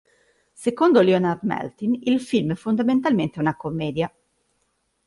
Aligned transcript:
Secondo 0.53 1.01
Leonard 1.01 1.43
Maltin 1.43 1.95
il 2.05 2.19
film 2.21 2.53
è 2.53 2.55
fondamentalmente 2.55 3.37
una 3.39 3.55
commedia. 3.55 4.11